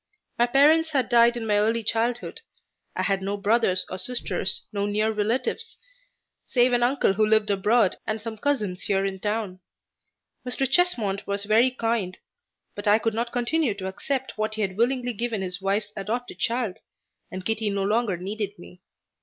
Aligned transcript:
My 0.39 0.47
parents 0.47 0.89
had 0.93 1.09
died 1.09 1.37
in 1.37 1.45
my 1.45 1.59
early 1.59 1.83
childhood. 1.83 2.41
I 2.95 3.03
had 3.03 3.21
no 3.21 3.37
brothers 3.37 3.85
or 3.87 3.99
sisters, 3.99 4.63
no 4.73 4.87
near 4.87 5.11
relatives, 5.11 5.77
save 6.47 6.73
an 6.73 6.81
uncle 6.81 7.13
who 7.13 7.23
lived 7.27 7.51
abroad 7.51 7.97
and 8.07 8.19
some 8.19 8.35
cousins 8.39 8.81
here 8.81 9.05
in 9.05 9.19
town. 9.19 9.59
Mr. 10.43 10.67
Chesmond 10.67 11.23
was 11.27 11.43
very 11.43 11.69
kind, 11.69 12.17
but 12.73 12.87
I 12.87 12.97
could 12.97 13.13
not 13.13 13.31
continue 13.31 13.75
to 13.75 13.87
accept 13.87 14.39
what 14.39 14.55
he 14.55 14.63
had 14.63 14.75
willingly 14.75 15.13
given 15.13 15.43
his 15.43 15.61
wife's 15.61 15.93
adopted 15.95 16.39
child, 16.39 16.79
and 17.29 17.45
Kitty 17.45 17.69
no 17.69 17.83
longer 17.83 18.17
needed 18.17 18.57
me. 18.57 18.81